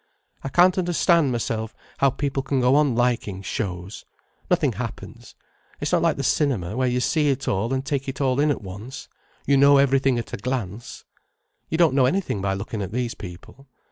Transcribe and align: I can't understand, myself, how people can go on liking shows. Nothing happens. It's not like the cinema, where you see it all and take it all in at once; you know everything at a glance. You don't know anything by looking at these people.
I 0.43 0.49
can't 0.49 0.79
understand, 0.79 1.31
myself, 1.31 1.75
how 1.99 2.09
people 2.09 2.41
can 2.41 2.59
go 2.59 2.73
on 2.75 2.95
liking 2.95 3.43
shows. 3.43 4.03
Nothing 4.49 4.71
happens. 4.73 5.35
It's 5.79 5.91
not 5.91 6.01
like 6.01 6.17
the 6.17 6.23
cinema, 6.23 6.75
where 6.75 6.87
you 6.87 6.99
see 6.99 7.29
it 7.29 7.47
all 7.47 7.71
and 7.71 7.85
take 7.85 8.09
it 8.09 8.19
all 8.19 8.39
in 8.39 8.49
at 8.49 8.63
once; 8.63 9.07
you 9.45 9.57
know 9.57 9.77
everything 9.77 10.17
at 10.17 10.33
a 10.33 10.37
glance. 10.37 11.05
You 11.69 11.77
don't 11.77 11.93
know 11.93 12.07
anything 12.07 12.41
by 12.41 12.55
looking 12.55 12.81
at 12.81 12.91
these 12.91 13.13
people. 13.13 13.67